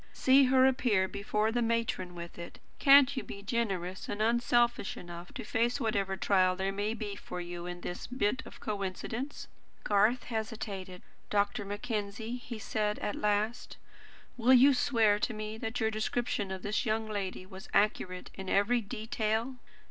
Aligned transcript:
See 0.13 0.45
her 0.45 0.65
appear 0.65 1.07
before 1.07 1.51
the 1.51 1.61
matron 1.61 2.15
with 2.15 2.39
it! 2.39 2.57
Can't 2.79 3.15
you 3.15 3.21
be 3.21 3.43
generous 3.43 4.09
and 4.09 4.19
unselfish 4.19 4.97
enough 4.97 5.31
to 5.35 5.43
face 5.43 5.79
whatever 5.79 6.17
trial 6.17 6.55
there 6.55 6.71
may 6.71 6.95
be 6.95 7.15
for 7.15 7.39
you 7.39 7.67
in 7.67 7.81
this 7.81 8.07
bit 8.07 8.41
of 8.47 8.55
a 8.57 8.59
coincidence?" 8.59 9.47
Garth 9.83 10.23
hesitated. 10.23 11.03
"Dr. 11.29 11.65
Mackenzie," 11.65 12.37
he 12.37 12.57
said 12.57 12.97
at 12.97 13.13
last, 13.15 13.77
"will 14.37 14.53
you 14.55 14.73
swear 14.73 15.19
to 15.19 15.35
me 15.35 15.55
that 15.59 15.79
your 15.79 15.91
description 15.91 16.49
of 16.49 16.63
this 16.63 16.83
young 16.83 17.05
lady 17.07 17.45
was 17.45 17.69
accurate 17.71 18.31
in 18.33 18.49
every 18.49 18.81
detail?" 18.81 19.57